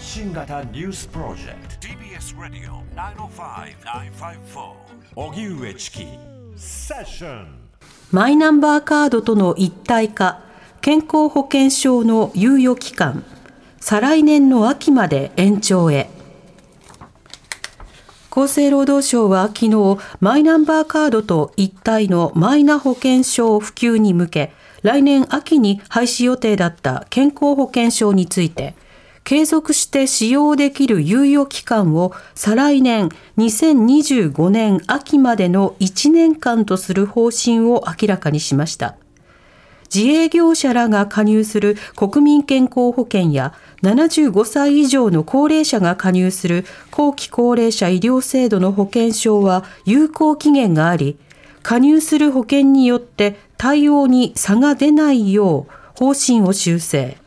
[0.00, 1.86] 発信型ニュースプロジェクト。
[1.86, 2.82] TBS ラディオ
[3.28, 4.72] 905-954
[5.14, 6.06] おぎゅうえちき
[6.56, 7.46] セッション
[8.10, 10.40] マイナンバーカードとの一体化。
[10.80, 13.24] 健康保険証の猶予期間。
[13.78, 16.08] 再来年の秋まで延長へ。
[18.30, 28.74] 厚生労働省は昨日マイナンバーカードと一体のマイナ保険証普及に向け来年秋に廃止予定だった健康保険証について
[29.24, 38.96] 継続して使用できる猶予期間を再来年2025年秋までの1年間とする方針を明らかにしました。
[39.92, 51.18] 自営業者らが加入する国民健康保険や75歳以上の高齢者が加入する後期高齢者医療制度の保険証は有効期限があり、
[51.62, 57.18] 加入する保険によって対応に差が出ないよう方針を修正。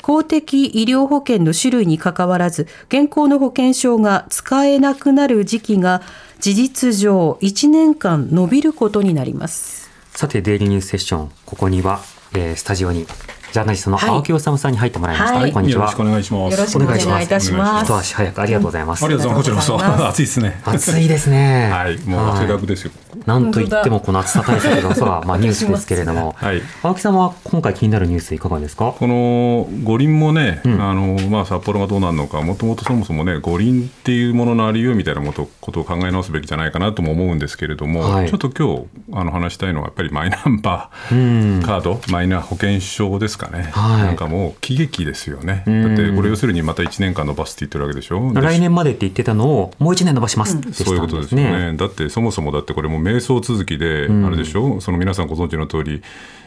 [0.00, 6.02] 公的医療保険の種類にかかわらず、現行の保険証が使えなくなる時期が
[6.40, 9.90] 事実上1年間延びることになります。
[10.12, 12.00] さて、デイリーニュースセッション、ここには、
[12.34, 13.06] えー、スタジオに
[13.52, 15.38] ジャーナリストの青木治さんに入ってもらいました。
[15.40, 15.80] はい、こんにちは。
[15.80, 16.52] よろしくお願いします。
[16.52, 17.84] よろしくお願いいたします。
[17.84, 19.04] 一足早くありがとうございます。
[19.04, 19.70] ありがとうございます。
[19.72, 20.60] こちらこそ暑いですね。
[20.64, 21.68] 暑いですね。
[21.72, 22.92] はい、もう汗だくですよ。
[23.26, 28.94] なんと言ってもこの暑さ対策の空、まあニュースですけれども、はい、青木さんは今回気になるニュースいかがですか？
[28.96, 43.70] この五輪もね、あのまあ札幌がどうなるのか、もともとそもそもね五輪っていうもののありようみたいなことことを考え直すべきじゃないかなとも思うんですけれども、はい、ちょっと今日あの話したいのはやっぱりマイナンバーカード、マイナ保険証ですかね。
[43.72, 44.16] はい。
[44.20, 56.02] かも喜劇ですよね、だってこれ、要するにまた1年間延ばすって言ってるわけでしょ、来年までって言ってたのを、もう1年延ばします、ね、そういうことですよね、だってそもそもだってこれ、もう迷走続きで、あれでしょ、その皆さんご存知の通り、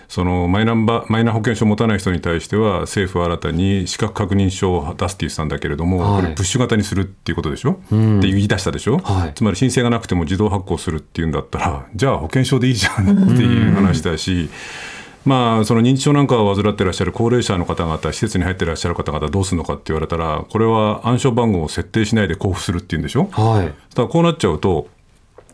[0.08, 14.34] そのマイナンバマイナ保険証を持たない人に対しては政府は新たに資格確認書を出すって言ってたんだけれども、はい、これプッシュ型にするっていうことでしょ、うん、って言い出したでしょ、はい、つまり申請がなくても自動発行するっていうんだったらじゃあ保険証でいいじゃんっていう話だし。
[14.34, 14.50] うん
[15.26, 24.88] まあ、その認知症なんかを患っていらっしゃる高齢者の方々、施設に入っていらっしゃる方々、どうするのかって言われたら、これは暗証番号を設定しないで交付するっていうんでしょ、はい、だこうなっちゃうと、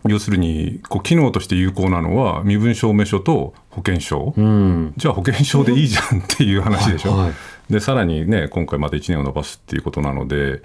[0.08, 7.34] 要するにこう機能として有効なのは身分証明書と保険証、うん、じゃあ保険証でいいじゃんっていう話でしょ、はいは
[7.70, 10.62] い、でさらにね今回また1年を延ばすっていうことなので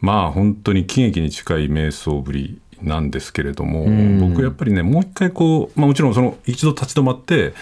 [0.00, 7.54] まあ本当に喜劇に近い迷走ぶりなんですけれども、うん、僕やっぱりねもう一回こう、まあ、もちろんその一度立ち止まって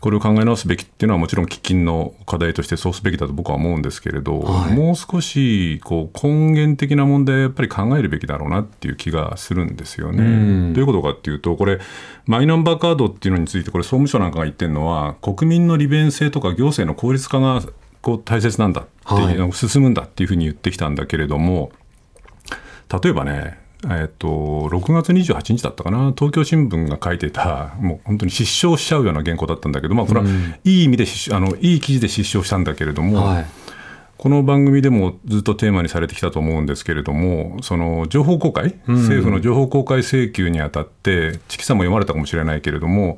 [0.00, 10.72] これを考え直すべきっていうのはもちろん喫緊の課題としてそうすべきだと僕は思うんですけれど、はい、もう少しこう根源的な問題をやっぱり考えるべきだろうなっていう気がするんですよね。
[10.72, 11.80] どういうことかっていうとこれ
[12.24, 17.60] マイナンバーカードっていうのについてこれ総務省なんかが言ってるのは国民の利便性とか行政の効率化が
[18.00, 21.72] こう大切なんだっていう、はい、進むんだっていうふうに言ってきたんだけれども
[23.02, 23.58] 例えばね
[23.88, 30.26] えっと、6月28日だったかな、東京新聞が書いてた、もう本当に失笑しちゃうような原稿だったんだけど、まあ、これは
[30.64, 33.46] いい意味で、あのいい記事で失笑したんだけれども、はい、
[34.18, 43.16] この番組でもずっとテーマにされてきたと思うんですけれども、その情報公開、政府の情報公開請求にあたって、チキさんも読まれたかもしれないけれども、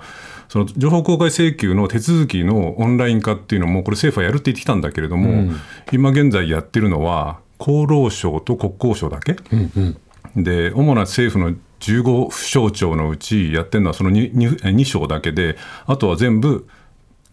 [0.48, 5.56] その情報公開請求の手続きのオンライン化っていうのも、これ、政府はやるって言ってきたんだけれども、うん、
[5.90, 9.36] 今現在やってるのは、厚労省と国交省だけ。
[9.52, 9.96] うんうん
[10.36, 15.56] で主な政府の15府省庁のうちやってるのはその 2, 2省だけで
[15.86, 16.68] あとは全部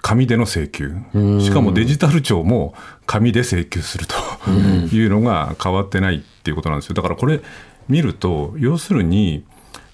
[0.02, 0.96] 紙での請求。
[1.42, 2.74] しかもデジタル庁も
[3.06, 6.96] 紙で請求するというのが変わってないっていうことなんですよ。
[6.96, 7.42] だからこれ
[7.88, 9.46] 見ると要するに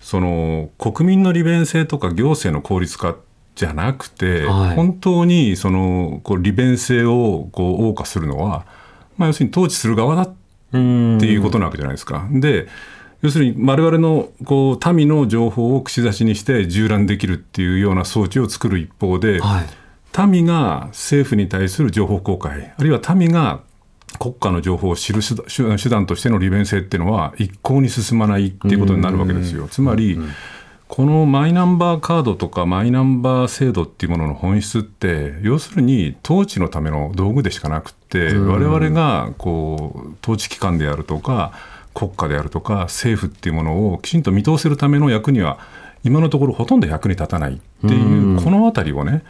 [0.01, 3.15] その国民の利便性とか行政の効率化
[3.55, 8.65] じゃなくて、はい、本当にそのこう利便性をこう謳歌するのは、
[9.17, 10.44] まあ、要するに統治する側だって
[10.77, 12.27] いうことなわけじゃないですか。
[12.31, 12.67] で
[13.21, 23.61] 要するに我々のこう民の情報を串刺しにして縦覧できるっていうような装置を作る一方で、はい、民が政府に対する情報公開あるいは民が
[24.19, 29.67] 国家の情報を知る手段としての利便性っていうのは一向に進まないっていうことになるわけですよ。
[29.67, 30.17] つまり、
[30.87, 41.51] このマイナンバーカードとかマイナンバー制度っていうものの本質って要するに統治のための道具でしかなくて我々がこう統治機関であるとか
[41.93, 45.59] 国家であるとか政府っていうものをきちんと見通せるための役には
[46.03, 49.23] 今のところほとんど役に立たないっていうこの辺りをね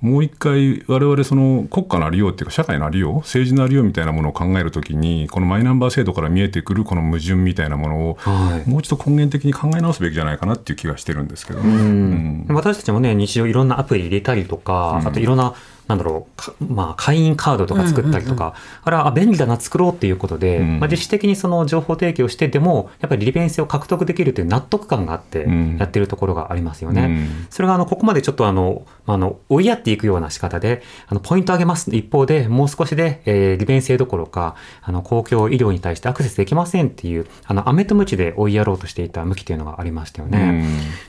[0.00, 8.18] もう一回我々その国家のありようっていうか社会のありよう政治のありようみたいなものを考えるときにこのマイナンバー制度から見えてくるこの矛盾みたいなものを、
[8.66, 15.54] もう一度根源的に考え直すべきじゃないかなっていう気がしてるんですけど、ね、うん、私たちもね日常いろんなアプリ入れたりとか、あといろんな
[15.90, 16.28] なんだろ
[16.60, 18.54] う、まあ、会員カードとか作ったりとか、
[18.84, 25.48] あれは便利だな、作ろうっていうことで、うん、まあ、自主的にその情報提供してでも、やっぱり利便性を獲得できるという納得感があって、
[25.78, 27.02] やってるところがありますよね。
[27.02, 31.90] うん、それがあのここまでちょっとあの、あの追いやっていくような仕方で、あのポイント上げます。
[31.90, 40.64] 一方で、もう少しで、えー、利便性どころか、あの公共医療に対してアクセスできませんっていう、あの、飴とムチで追いやろうとしていた向きというのがありましたよね。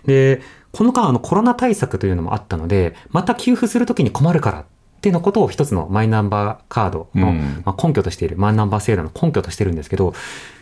[0.07, 4.65] で、この間、あの、コロナ対策というのもあったので、また給付するときに困るからっ
[5.01, 7.33] ていうのことを一つのマイナンバーカードの、
[7.65, 10.13] ま根拠としている、マイナンバー制度の根拠としてるんですけど、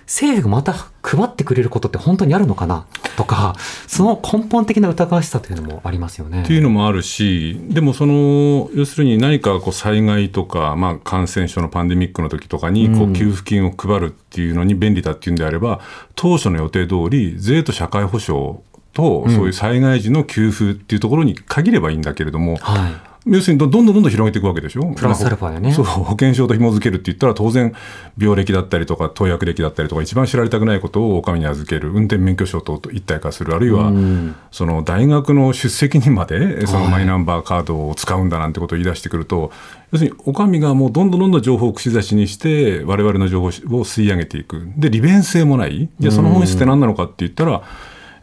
[0.10, 0.74] 政府がまた
[1.04, 6.42] 配ってくれることって本当にあるのかなとか、その根本的な疑わしさというのもありますよね。
[6.42, 15.80] っていうのもあるし、でもその、要するに何かこう災害とか、まあ、感染症のパンデミックの時とかにこう給付金を配るっていうのに便利だっていうんであれば、
[16.16, 18.58] 当初の予定通り、税と社会保障
[19.00, 24.94] と、そういう災害時の給付っていうところに限ればいいんだけれども、はい要するにどんどんどんどん広げていくわけでしょ？
[24.96, 25.74] プラスアルファね。
[25.74, 27.76] そう、保険証と紐付けるって言ったら当然
[28.18, 33.92] 病歴だったりとか投薬歴だったりとか一番知られたくないことをお上に預ける運転免許証と一体化するあるいは
[34.52, 39.52] その大学の出席にまでそのマイナンバーカードを使うんだなんてことを言い出してくると、
[39.92, 44.72] 要するにお上がもうどんどんどんどん情報を串刺しにして我々の情報を吸い上げていく。
[44.78, 45.90] で利便性もない。
[46.00, 47.64] じゃあその本質って何なのかって言ったら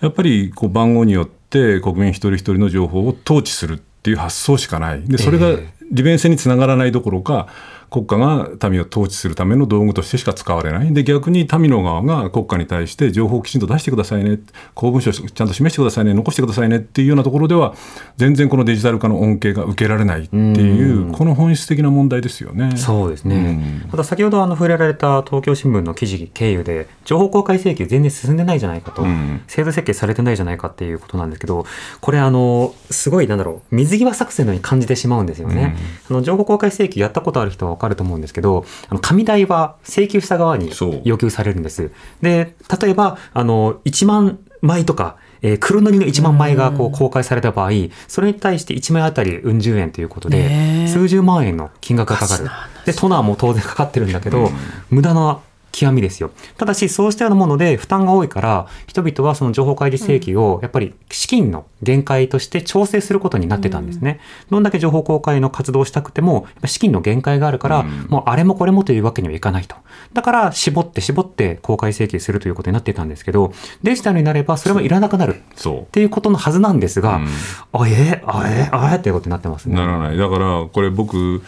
[0.00, 3.80] やっぱりこう番号によって国民一人一人の情報を統治する。
[4.06, 5.02] っていう発想しかない。
[5.02, 5.58] で、それが
[5.90, 7.48] 利便性につながらないどころか、
[7.90, 10.92] 国家が民を統治するための道具としてしか使われない。
[10.92, 14.38] で、逆に民の側が国家に対して情報をきちんと出してくださいね、
[14.74, 17.74] 公文書をちゃんと示してくださいね、残してくださいねっていうようなところでは、
[18.16, 22.76] 全然このデジタル化の恩恵が受けられないっていう、この本質的な問題ですよね。
[22.76, 23.82] そうですね。
[23.90, 29.04] ただ先ほどあの触れられた東京新聞の記事経由で、情報公開請求全然進んでないじゃないかと、
[29.46, 31.66] 制度設計されてないじゃないかっていうことなんですけど、
[32.00, 35.76] これあの、すごいなんだろう、水際作戦のように感じてしまうんですよね。
[36.10, 40.72] あの情報公開請求やったことある人はわかると思うんですけど、あの紙代は請求した側に
[41.04, 41.92] 要求されるんです。
[42.22, 47.70] で、例えば、あの、1万枚とか、えー、黒塗りの1万枚がこう公開された場合、
[48.08, 52.50] それに対して1枚あたりうん十円ということで、数十万円の金額がかかる。
[52.86, 54.50] で、トナーも当然かかってるんだけど、
[54.90, 55.40] 無駄な
[55.76, 56.30] 極みですよ。
[56.56, 64.20] ただし、そうしたようなもので負担が多いから、人々はその情報開示請求をやっぱり資金の限界として調整することになってたんですね。
[64.44, 69.76] うん、どんだけ情報公開の活動をしたくても、資金の限界があるから、うん、もうあれもこれもというわけにはいかないと。
[70.12, 73.52] だから、絞って絞って公開請求するということになってたんですけど、
[73.82, 77.26] デジタルになればそれもいらなくなるっていうことのはずなんですが、うん、
[77.72, 79.74] あえあえあえっていうことになってますね。
[79.74, 80.16] ならない。
[80.16, 81.42] だから、これ僕、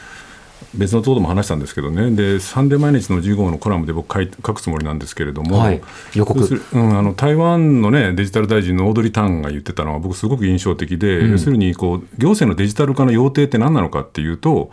[0.75, 5.81] 別のところでも話したんですけどね、でサンデー毎日の15号のコラムで僕書い、書くつもりなんですけれども、はい、
[6.14, 14.70] 予告、うん、あの台湾の、ね、デジタル大臣のオードリー・タンが言ってたのは、僕、すごく印象的で、うん、要するにこう行政のデジタル化の要諦って何なのかっていうと、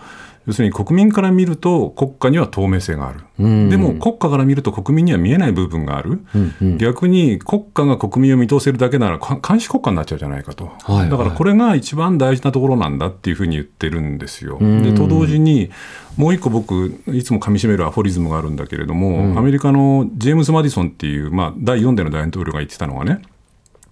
[0.47, 14.59] 要するに国民から見ると国家には透明性がある、うん、でも国家から見ると国民には見えない部分がある、うんうん、逆に国家が国民を見通せるだけなら監視国家になっちゃうじゃないかと、はいはい、だからこれが一番大事なところなんだっていうふうに言ってるんですよ。
[14.59, 15.71] でと同時に
[16.18, 23.21] もう一個僕いつもかみしめるアフォリズムがあるんだけれども、うん、アメリカのジェームズ・マディソンっていう、まあ、第4代の大統領が言ってたのはね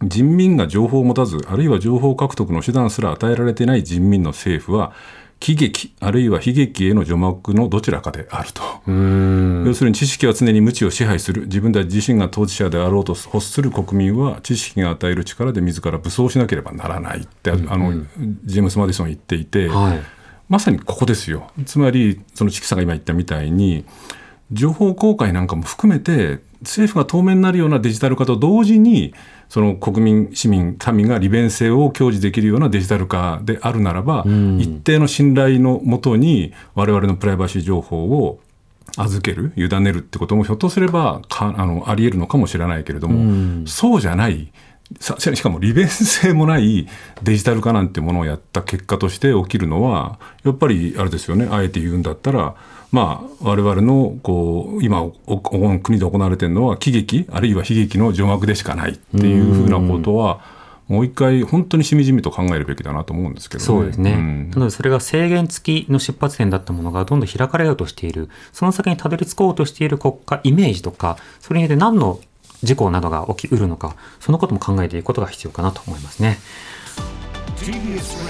[0.07, 4.93] 人民が情報を持たずあるいは情報獲得の手段すら与えられていない人民の政府は
[5.43, 8.63] 喜劇あるいは悲劇への除幕のどちらかであると。
[8.87, 11.47] 要するに知識は常に無知を支配する。
[11.47, 17.91] 自分たち自身が当事者であろうと欲する国民は知識が与える力で自ら武装しなければならないって、うんうん、あの
[18.45, 19.99] ジェームス・マディソン言っていて、はい、
[20.47, 21.51] まさにここですよ。
[21.65, 23.83] つまりそのチキさんが今言ったみたいに
[24.51, 29.13] 情報公開なんかも含めて政府が透明になるようなデジタル化と同時に
[29.49, 38.39] その国民、市民、民が利便性を享受できるようなデジタル化であるならば、うん、一定の信頼のもとに我々のプライバシー情報を
[38.97, 44.51] 預ける、委ねるってこともひょっとすればかあのありえるのかもしれないけれども、うん、そうじゃない。
[44.99, 46.87] しかも利便性もない
[47.21, 51.47] デジタル化なんてものをやった結果として起きるのはやっぱりあれですよね。
[51.49, 52.55] あえて言うんだったら
[52.91, 55.01] まあ、我々のこう今
[55.81, 60.41] 国で行われているのは喜劇あるいは悲劇の除幕でしかないっていうふうなことは
[60.87, 68.29] もう一回本当にしみじみと考えるべきだなと思うんですけど、ね、そうですね、うん、なのでそれが制限付きの出発点だったものがどんどん開かれようとしている。
[68.51, 72.19] その先にたどり着こうとしている国家イメージとかそれによって何の
[72.63, 76.39] 事故などが起きうるのかそのことも考えていくことが必要かなと思いますね。
[77.57, 78.23] TBS